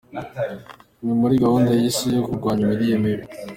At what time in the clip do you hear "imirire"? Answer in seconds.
2.63-2.95